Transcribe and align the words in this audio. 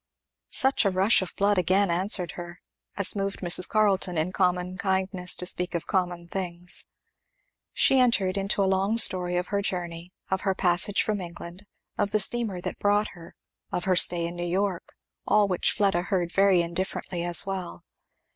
Such 0.49 0.83
a 0.83 0.89
rush 0.89 1.21
of 1.21 1.35
blood 1.35 1.59
again 1.59 1.91
answered 1.91 2.31
her 2.31 2.59
as 2.97 3.15
moved 3.15 3.41
Mrs. 3.41 3.67
Carleton 3.69 4.17
in 4.17 4.31
common 4.31 4.75
kindness 4.75 5.35
to 5.35 5.45
speak 5.45 5.75
of 5.75 5.85
common 5.85 6.27
things. 6.27 6.85
She 7.71 7.99
entered 7.99 8.35
into 8.35 8.63
a 8.63 8.65
long 8.65 8.97
story 8.97 9.37
of 9.37 9.49
her 9.49 9.61
journey 9.61 10.11
of 10.31 10.41
her 10.41 10.55
passage 10.55 11.03
from 11.03 11.21
England 11.21 11.67
of 11.99 12.09
the 12.09 12.19
steamer 12.19 12.59
that 12.61 12.79
brought 12.79 13.09
her 13.09 13.35
of 13.71 13.83
her 13.83 13.95
stay 13.95 14.25
in 14.25 14.35
New 14.35 14.43
York; 14.47 14.95
all 15.27 15.47
which 15.47 15.71
Fleda 15.71 16.01
heard 16.01 16.31
very 16.31 16.63
indifferently 16.63 17.31
well. 17.45 17.83